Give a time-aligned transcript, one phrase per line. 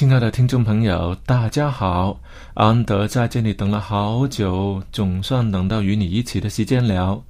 [0.00, 2.18] 亲爱的听众朋友，大家好！
[2.54, 7.22] 安德在这里等了好久，总算等到与你一起的时间了。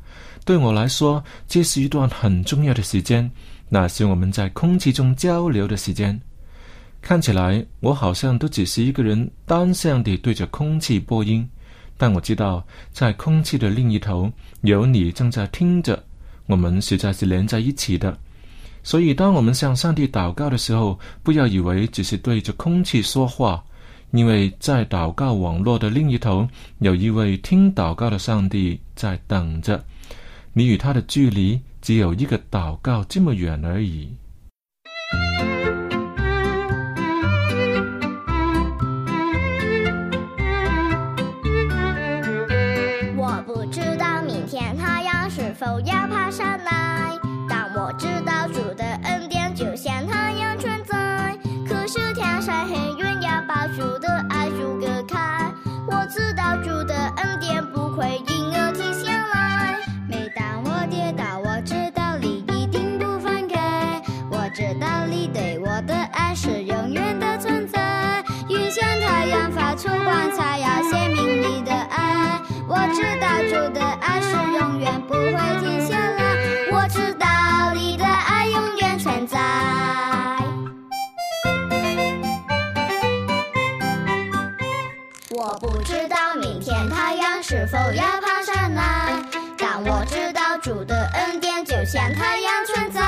[0.44, 3.28] 对我来说，这是一段很重要的时间，
[3.68, 6.20] 那是我们在空气中交流的时间。
[7.02, 11.44] 看起来我好像都只是一个人单向地对着空气播音，
[11.98, 16.00] 但我知道在空气的另一头有你正在听着，
[16.46, 18.16] 我们实在是连在一起的。
[18.82, 23.62] 所以，当我们向上帝祷告的时候，不要以为只是对着空气说话，
[24.10, 26.48] 因为在祷告网络的另一头，
[26.78, 29.84] 有一位听祷告的上帝在等着。
[30.52, 34.08] 你与他的距离只有一个祷告这么远而已。
[53.76, 54.39] 主的爱
[87.50, 89.12] 是否要爬上来，
[89.58, 93.00] 但我知道主的恩典就像太阳存在。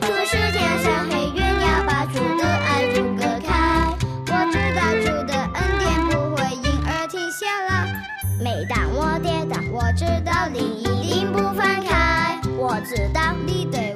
[0.00, 3.86] 可是天上黑云要把主的爱阻隔开，
[4.28, 8.02] 我知道主的恩典不会因而停下来。
[8.42, 12.40] 每当我跌倒，我知道你一定不放开。
[12.56, 13.94] 我知道你对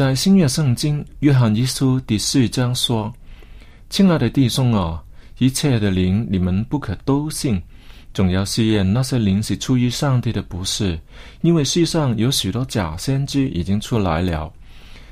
[0.00, 3.14] 在新约圣经约翰一书第四章说
[3.90, 5.04] ：“亲爱的弟兄啊，
[5.36, 7.60] 一切的灵你们不可都信，
[8.14, 10.98] 总要试验那些灵是出于上帝的，不是，
[11.42, 14.50] 因为世上有许多假先知已经出来了。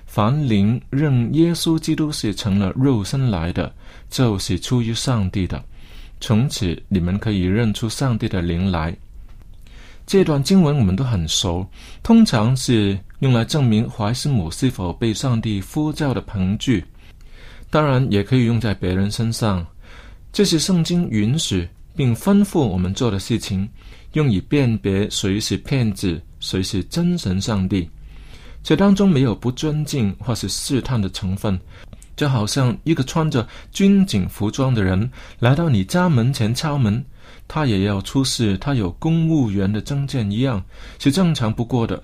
[0.06, 3.70] 凡灵认耶稣基督是成了肉身来的，
[4.08, 5.62] 就是出于上帝的。
[6.18, 8.96] 从此你们可以认出上帝的灵来。”
[10.08, 11.68] 这段经文我们都很熟，
[12.02, 16.82] 通常是用来证明怀斯母是否被上帝呼召的凭据，
[17.68, 19.66] 当然也可以用在别人身上。
[20.32, 23.68] 这是圣经允许并吩咐我们做的事情，
[24.14, 27.86] 用以辨别谁是骗子，谁是真神上帝。
[28.62, 31.60] 这当中没有不尊敬或是试探的成分，
[32.16, 37.04] 就好像一个穿着军警服装的人来到你家门前敲门。
[37.48, 40.62] 他也要出示他有公务员的证件一样，
[40.98, 42.00] 是正常不过的。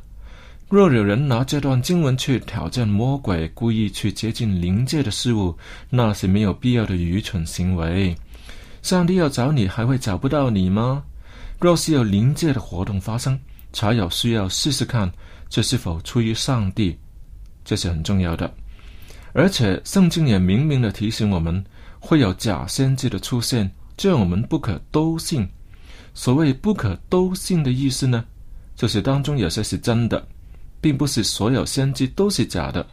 [0.70, 5.56] 若有人拿这段经文去挑战魔鬼，故意去接近灵界的事物，
[5.90, 8.16] 那是没有必要的愚蠢行为。
[8.82, 11.04] 上帝要找你，还会找不到你吗？
[11.60, 13.38] 若是有灵界的活动发生，
[13.72, 15.10] 才有需要试试看，
[15.48, 16.98] 这是否出于上帝，
[17.64, 18.52] 这是很重要的。
[19.32, 21.64] 而且圣经也明明的提醒我们，
[22.00, 25.48] 会有假先知的出现，这我们不可都信。
[26.14, 28.24] 所谓不可都信的意思呢，
[28.76, 30.24] 就是当中有些是真的，
[30.80, 32.86] 并不是所有先知都是假的。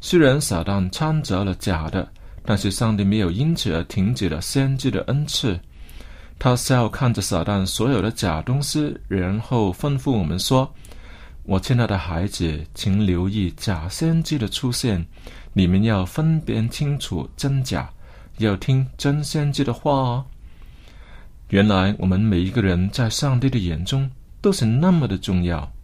[0.00, 2.08] 虽然撒旦掺杂了假的，
[2.44, 5.58] 但是上帝没有因此而停止了先知的恩赐。
[6.38, 10.70] 他笑看着撒旦所有的假东西，然后吩咐我们说
[11.44, 15.04] ：“我亲爱的孩子，请留意假先知的出现。”
[15.54, 17.88] 你们要分辨清楚真假，
[18.36, 20.24] 要听真先知的话哦。
[21.50, 24.10] 原来我们每一个人在上帝的眼中
[24.40, 25.75] 都是那么的重要。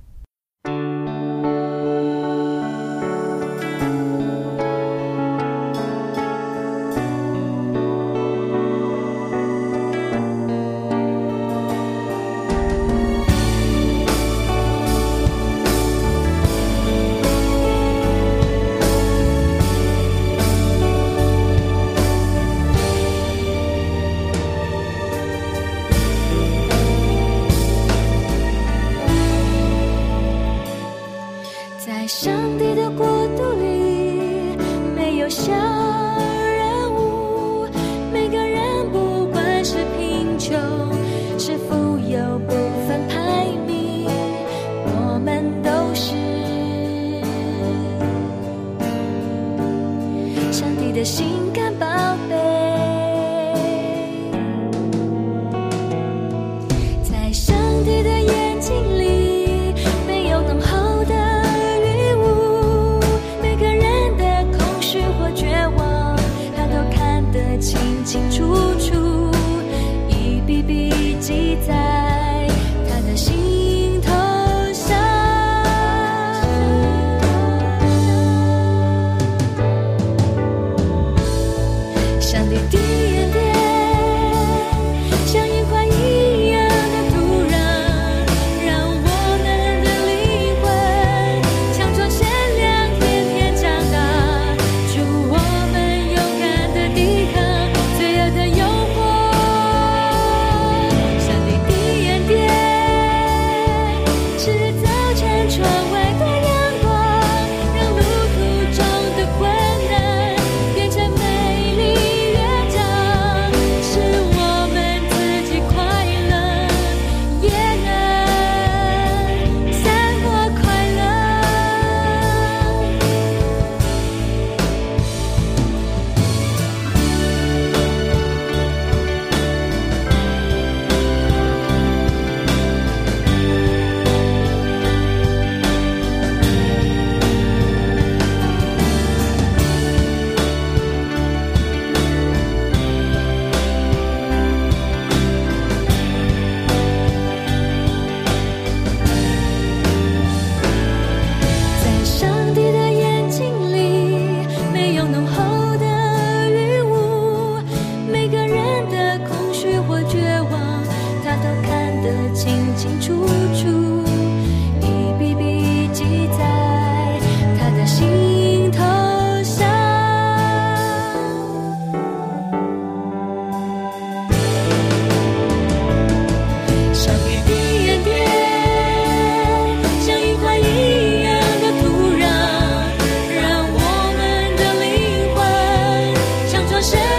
[186.83, 187.12] share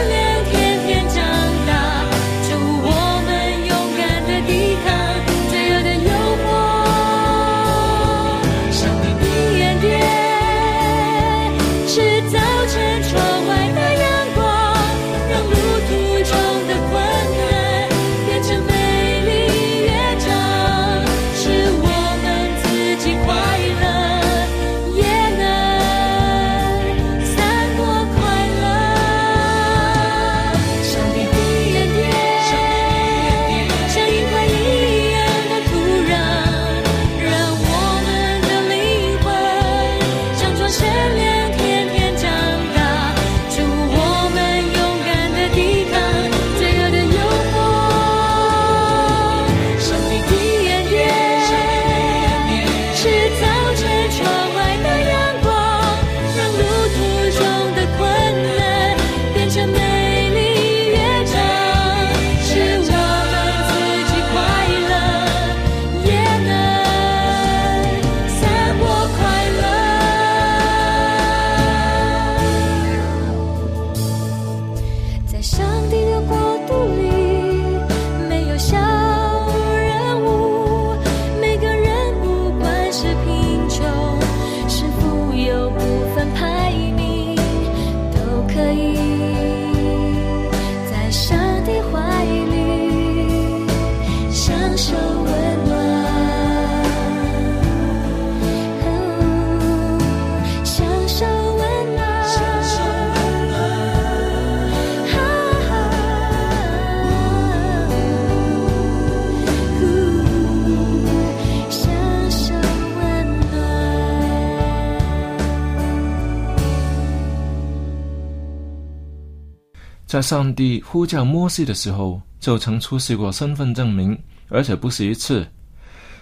[120.13, 124.15] 在上帝呼叫摩西的时候，就曾出示过身份证明，
[124.47, 125.43] 而且不是一次。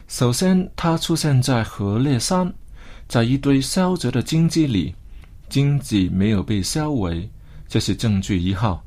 [0.08, 2.54] 首先，他出现在河烈山，
[3.10, 4.96] 在一堆烧着的荆棘里，
[5.50, 7.30] 荆棘没有被烧毁，
[7.68, 8.82] 这是证据一号。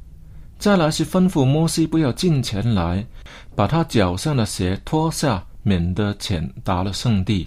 [0.59, 3.07] 再来是吩咐摩西不要近前来，
[3.55, 7.47] 把他脚上的鞋脱下，免得潜达了圣地。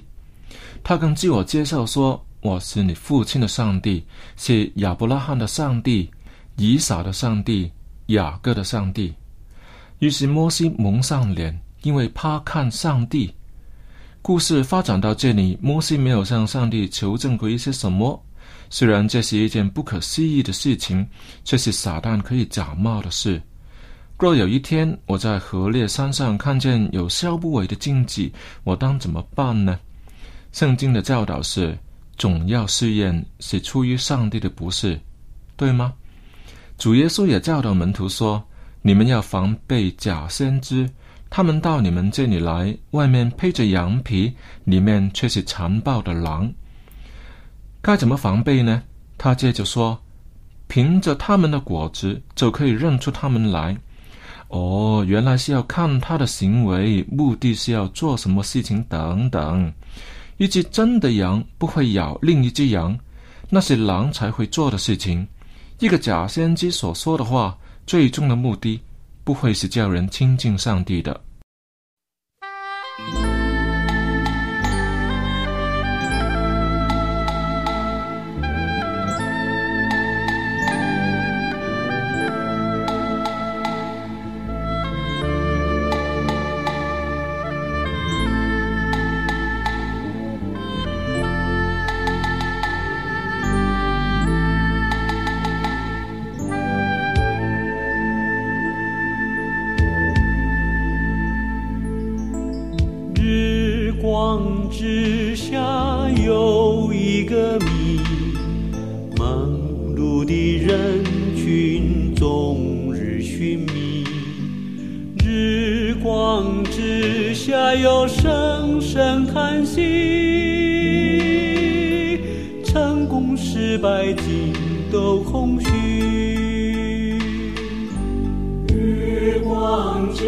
[0.83, 6.07] 他更自我介绍说：“我是你父亲的上帝，是亚伯拉罕的上帝。”
[6.57, 7.71] 以撒的上帝，
[8.07, 9.13] 雅各的上帝。
[9.99, 13.33] 于是摩西蒙上脸，因为怕看上帝。
[14.23, 18.21] 故事发展到这里，摩西没有向上帝求证过一些什么。
[18.69, 21.07] 虽然这是一件不可思议的事情，
[21.45, 23.41] 却是撒旦可以假冒的事。
[24.17, 28.33] 若有一天我在河烈山上看见有烧不毁的荆棘，
[28.63, 29.79] 我当怎么办呢？
[30.51, 31.77] 圣经的教导是：
[32.17, 34.99] 总要试验是出于上帝的，不是，
[35.55, 35.93] 对吗？
[36.77, 38.43] 主耶稣也教导门徒说
[38.83, 40.87] ：“你们要防备假先知，
[41.27, 44.31] 他们到你们这里来，外面披着羊皮，
[44.63, 46.53] 里面却是残暴的狼。
[47.81, 48.83] 该怎么防备呢？”
[49.17, 49.99] 他接着说
[50.69, 53.75] ：“凭着他们的果子，就可以认出他们来。
[54.49, 59.73] 哦，原来是要看他的行为，目的是要做什么事情等等。
[60.37, 62.95] 一只真的羊不会咬另一只羊，
[63.49, 65.27] 那是狼才会做的事情。”
[65.79, 67.55] 一个假先知所说的话，
[67.85, 68.79] 最终的目的
[69.23, 71.21] 不会是叫人亲近上帝的。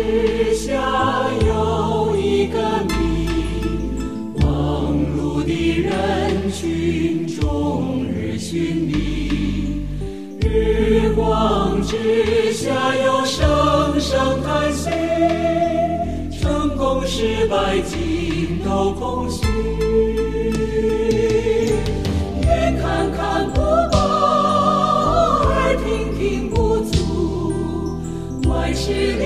[0.02, 0.72] 之下
[1.46, 3.28] 有一个谜，
[4.40, 9.86] 忙碌的人群中日寻觅。
[10.40, 14.90] 日光之下有声声叹息，
[16.40, 19.46] 成功失败尽都空虚。
[22.42, 23.60] 眼看看不
[23.92, 23.98] 饱，
[25.44, 26.96] 耳听听不足。
[28.48, 29.19] 万事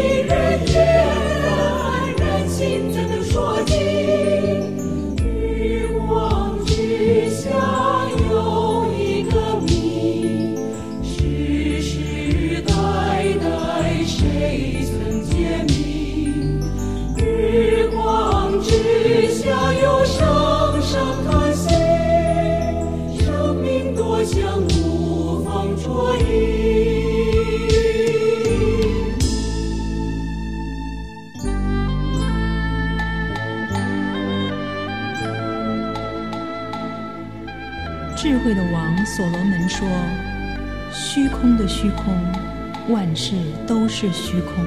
[39.16, 39.88] 所罗门说
[40.92, 42.16] ：“虚空的虚空，
[42.90, 43.36] 万事
[43.68, 44.66] 都是虚空。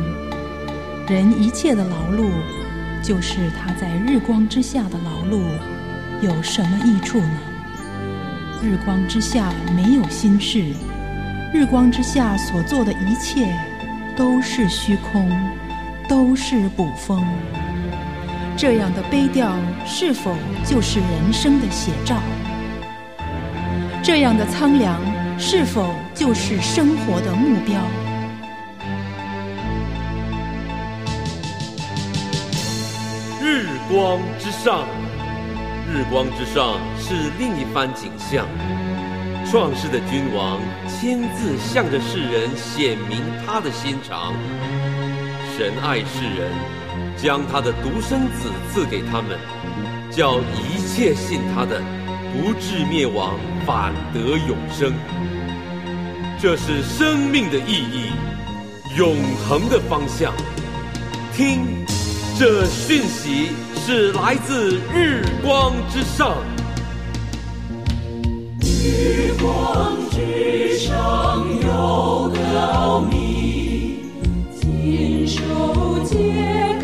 [1.09, 2.31] 人一切的劳碌，
[3.03, 5.43] 就是他在日光之下的劳碌，
[6.23, 7.39] 有什么益处呢？
[8.63, 10.63] 日光之下没有心事，
[11.53, 13.53] 日光之下所做的一切
[14.17, 15.29] 都是虚空，
[16.09, 17.21] 都是捕风。
[18.57, 22.23] 这样的悲调，是否就是人生的写照？”
[24.07, 25.01] 这样的苍凉，
[25.37, 27.75] 是否就是生活的目标？
[33.43, 34.85] 日光之上，
[35.93, 38.47] 日光之上是另一番景象。
[39.51, 44.33] 创世的君王亲自向着世人显明他的心肠。
[45.59, 46.53] 神爱世人，
[47.17, 49.37] 将他的独生子赐给他们，
[50.13, 51.83] 叫一切信他的
[52.37, 54.93] 不至灭亡，反得永生。
[56.39, 58.11] 这是生命的意义，
[58.99, 59.17] 永
[59.49, 60.35] 恒的方向。
[61.35, 61.65] 听，
[62.39, 66.37] 这讯息是来自日光之上。
[68.61, 74.01] 日光之上有个奥秘，
[74.61, 75.41] 亲手
[76.05, 76.19] 揭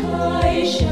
[0.01, 0.87] 开生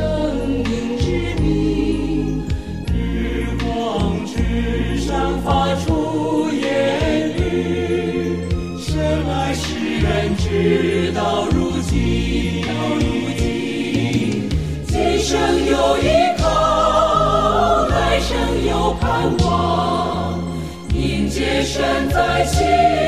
[22.12, 23.01] 在心。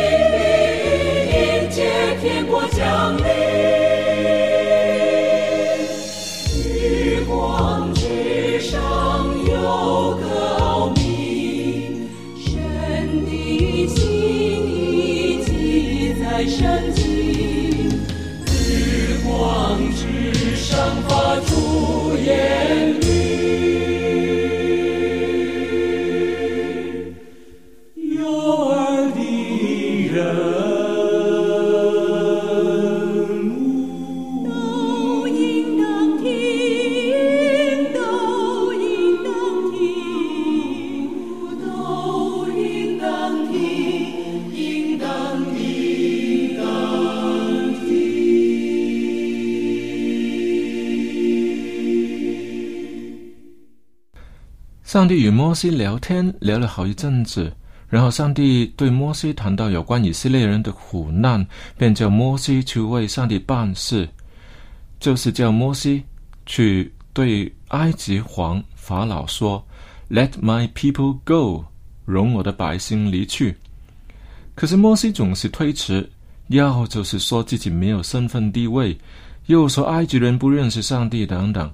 [54.94, 57.52] 上帝与摩西聊天，聊了好一阵子。
[57.90, 61.44] 然后上帝对摩西谈到有关以色列人的苦难，
[61.76, 64.08] 便叫摩西去为上帝办事，
[65.00, 66.04] 就是叫摩西
[66.46, 69.66] 去对埃及皇法老说
[70.12, 71.66] ：“Let my people go，
[72.06, 73.58] 容我的百姓离去。”
[74.54, 76.08] 可是摩西总是推迟，
[76.50, 78.96] 要就是说自己没有身份地位，
[79.48, 81.74] 又说埃及人不认识上帝等等。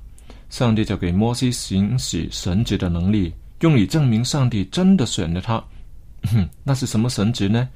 [0.49, 5.63] 上帝就给摩西行使神职的能力，用以证明上帝真的选了他。
[6.63, 7.67] 那是什么神职呢？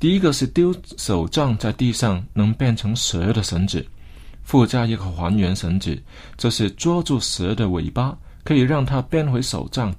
[0.00, 3.86] 第一个是丢手杖在地上能变成蛇的神职，
[4.42, 6.02] 附加一个还原神职，
[6.36, 9.94] 就是捉住蛇的尾巴，可以让它变回手杖。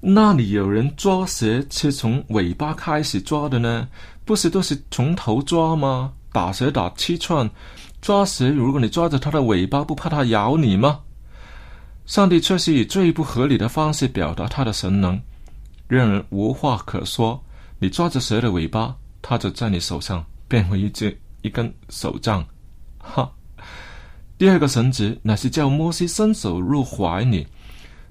[0.00, 3.88] 那里有人抓蛇是从尾巴开始抓的呢？
[4.24, 6.12] 不是都是从头抓吗？
[6.32, 7.48] 打蛇打七寸，
[8.04, 11.00] 抓蛇如果你抓着它的尾巴，不怕它咬你吗？
[12.04, 15.18] 上帝却是以最不合理的方式表达他的神能。
[15.88, 17.42] 让人无话可说。
[17.78, 22.44] 你抓着蛇的尾巴，它就在你手上变回一只一根手杖。
[22.98, 23.32] 哈！
[24.36, 27.46] 第二个神职乃是叫摩西伸手入怀里，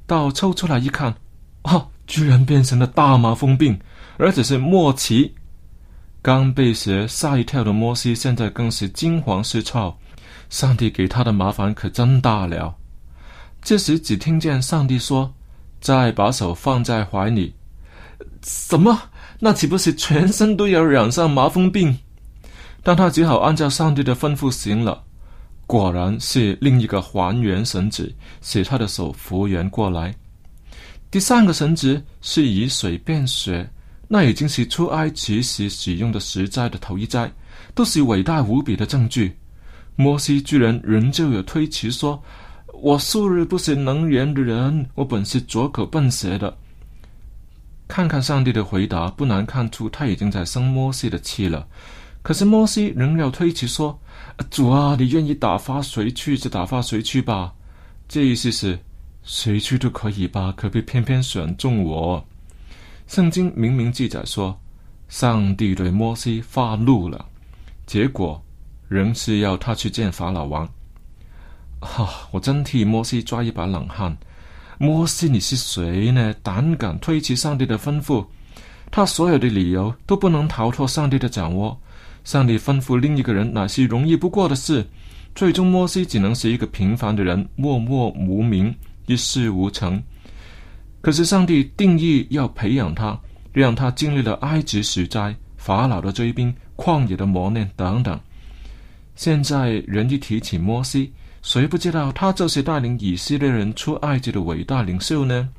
[0.07, 1.13] 到抽出来一看，
[1.61, 3.79] 啊，居然变成了大麻风病，
[4.17, 5.35] 而且是末期。
[6.23, 9.93] 刚被蛇吓一跳的摩西，现在更是惊慌失措。
[10.49, 12.73] 上帝给他的麻烦可真大了。
[13.61, 15.33] 这时只听见上帝说
[15.81, 17.53] ：“再把手放在怀里。”
[18.41, 18.97] 什么？
[19.37, 21.93] 那岂不是全身都要染上麻风病？
[22.81, 25.03] 但他只好按照上帝的吩咐行了。
[25.67, 30.15] 果然是另一个还原神旨，使他的手复原过来。
[31.11, 33.69] 第三个神旨是以水变血，
[34.13, 37.31] 那已经是出埃及时使用的十灾的头一灾，
[37.73, 39.35] 都是伟大无比的证据。
[39.95, 42.21] 摩西居然仍旧有推辞说
[42.79, 46.55] ：“我素日不是能言的人，我本是拙口笨舌的。”
[47.89, 51.67] 看看上帝的回答，不难看出他已经在生摩西的气了。
[52.21, 53.99] 可是摩西仍要推辞说
[54.51, 57.51] ：“主啊，你愿意打发谁去就打发谁去吧。”
[58.07, 58.77] 这意思是
[59.23, 62.23] 谁去都可以吧，可别偏偏选中我。
[63.13, 64.59] 圣经明明记载说，
[65.07, 67.23] 上帝对摩西发怒了，
[67.85, 68.43] 结果
[68.87, 70.67] 仍是要他去见法老王。
[71.79, 74.17] 哈、我真替摩西抓一把冷汗。
[74.79, 76.33] 摩西，你是谁呢？
[76.41, 78.25] 胆敢推辞上帝的吩咐？
[78.89, 81.79] 他所有的理由都不能逃脱上帝的掌握。
[82.23, 84.83] 上帝吩咐另一个人，乃是容易不过的事。
[85.35, 90.01] 最终，摩西只能是一个平凡的人，默默无名，一事无成。
[91.03, 93.19] 可是上帝定义要培养他
[93.51, 98.17] 让他经历了埃及时灾法老的追兵旷野的磨练等等。
[99.13, 101.11] 现在人一提起摩西
[101.41, 105.49] 谁不知道他就是带领以色列人出埃及的伟大领袖呢？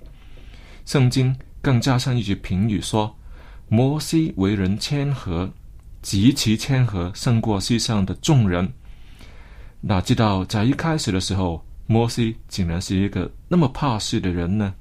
[0.86, 3.14] 圣经更加像一句评语说
[3.68, 5.52] 摩西为人谦和
[6.00, 8.66] 极其谦和胜过世上的众人。
[9.82, 14.74] 哪知道在一开始的时候摩西竟然是一个那么怕事的人呢？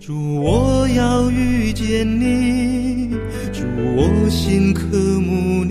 [0.00, 3.10] 主我要遇见你，
[3.52, 3.62] 主
[3.96, 5.69] 我心渴慕你。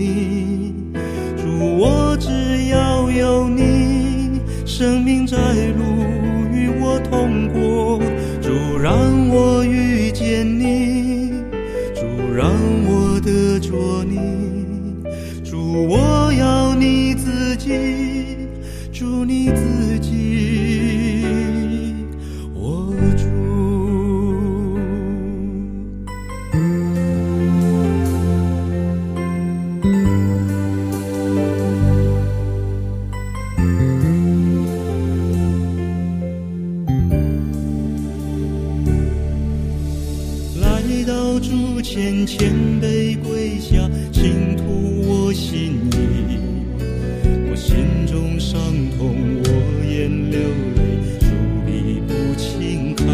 [48.50, 48.60] 伤
[48.98, 49.48] 痛，我
[49.84, 50.40] 眼流
[50.74, 50.82] 泪，
[51.22, 51.30] 努
[51.70, 53.06] 力不轻叹。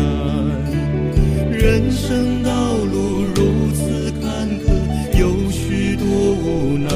[1.53, 4.65] 人生道路如此坎坷，
[5.21, 6.89] 有许多无奈。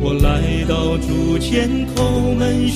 [0.00, 2.68] 我来到主前叩门。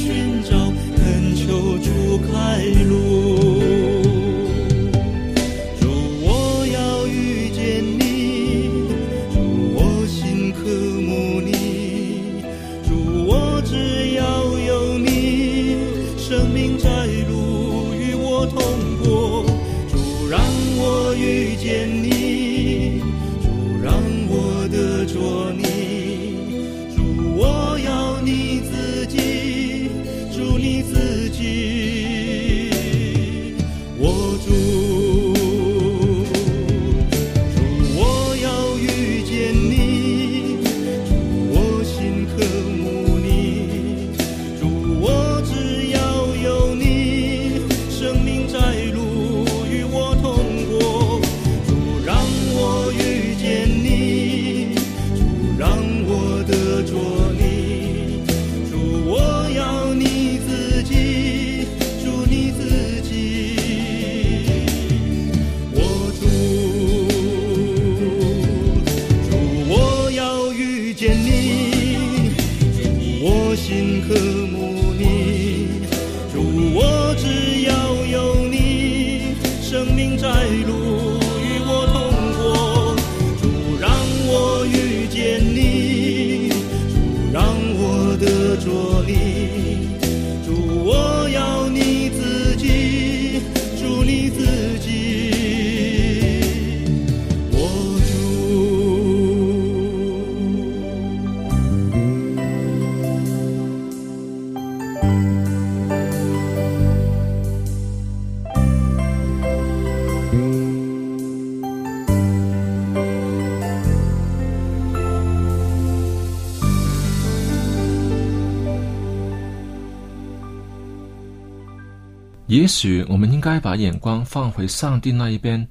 [122.65, 125.69] 也许我们应该把眼光放回上帝那一边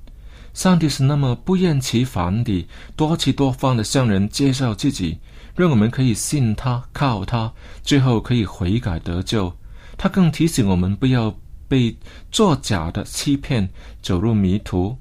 [0.54, 5.18] 上帝是那么不厌其烦地多次多方的向人介绍自己
[5.56, 7.52] 让我们可以信他靠他
[7.82, 9.52] 最后可以悔改得救。
[9.98, 11.36] 他更提醒我们不要
[11.68, 11.98] 被
[12.32, 13.68] 作假的欺骗
[14.04, 14.96] 走入迷途。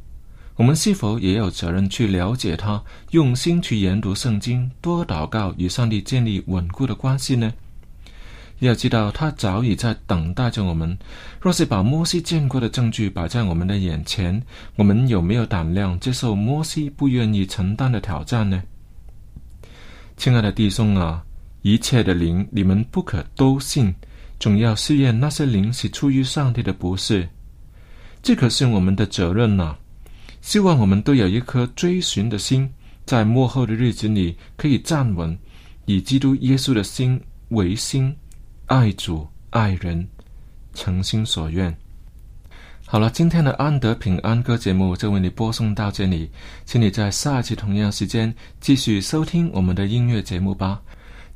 [0.57, 7.53] 我们是否也有责任去了解他用心去研读圣经多祷告与上帝建立稳固的关系呢？
[8.67, 10.97] 要知道他早已在等待着我们。
[11.41, 14.41] 若是把摩西见过的证据摆在我们的眼前
[14.77, 18.63] 我们有没有胆量接受摩西不愿意承担的挑战呢？
[20.17, 21.25] 亲爱的弟兄啊
[21.63, 23.93] 一切的灵你们不可都信
[24.39, 27.29] 总要试验那些灵是出于上帝的不是。
[28.23, 29.77] 这可是我们的责任呐
[30.41, 32.69] 希望我们都有一颗追寻的心
[33.05, 35.37] 在幕后的日子里可以站稳
[35.87, 38.15] 以基督耶稣的心为心
[38.73, 40.09] 爱主爱人，
[40.73, 41.77] 诚心所愿。
[42.87, 46.31] 好了，今天的安德平安歌节目就为你播送到这里，
[46.65, 50.81] 请你在下一期同样时间继续收听我们的音乐节目吧。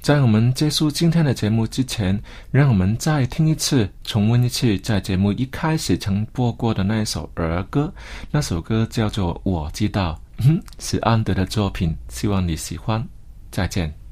[0.01, 2.19] 在我们结束今天的节目之前，
[2.51, 7.93] 让我们再听一次、重温一次在节目一开始曾播过的那一首儿歌。
[8.31, 10.19] 那首歌叫做《我知道》，
[10.49, 13.07] 嗯是安德的作品，希望你喜欢。
[13.51, 14.06] 再见。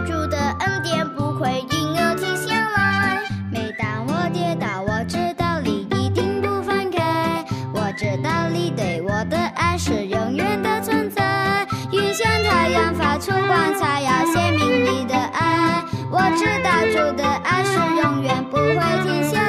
[0.00, 3.22] 主的恩典不会因而停下来。
[3.50, 11.66] 每当我跌倒，我知道你一定不放开，我知道你对我的爱是永远的存在。
[11.92, 15.84] 云像太阳发出光彩，要显明你的爱。
[16.10, 19.41] 我知道主的爱是永远不会停下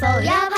[0.00, 0.57] 否要